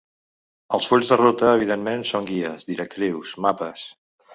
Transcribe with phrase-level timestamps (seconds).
[0.77, 3.91] Els fulls de ruta evidentment són guies, directrius, mapes.